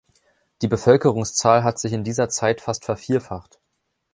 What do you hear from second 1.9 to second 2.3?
in dieser